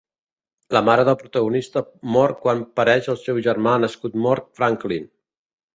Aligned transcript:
La 0.75 0.81
mare 0.87 1.03
del 1.09 1.17
protagonista 1.23 1.83
mor 2.15 2.35
quan 2.47 2.65
pareix 2.81 3.13
el 3.15 3.23
seu 3.27 3.45
germà 3.51 3.79
nascut 3.87 4.21
mort 4.27 4.51
Franklin. 4.63 5.09